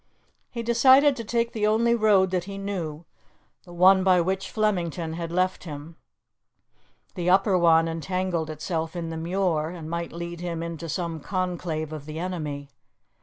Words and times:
He 0.49 0.63
decided 0.63 1.15
to 1.15 1.23
take 1.23 1.51
the 1.53 1.67
only 1.67 1.93
road 1.93 2.31
that 2.31 2.45
he 2.45 2.57
knew, 2.57 3.05
the 3.65 3.71
one 3.71 4.03
by 4.03 4.19
which 4.19 4.49
Flemington 4.49 5.13
had 5.13 5.31
left 5.31 5.65
him. 5.65 5.95
The 7.13 7.29
upper 7.29 7.55
one 7.55 7.87
entangled 7.87 8.49
itself 8.49 8.95
in 8.95 9.09
the 9.11 9.15
Muir, 9.17 9.69
and 9.69 9.87
might 9.91 10.11
lead 10.11 10.39
him 10.39 10.63
into 10.63 10.89
some 10.89 11.19
conclave 11.19 11.93
of 11.93 12.05
the 12.07 12.17
enemy. 12.17 12.71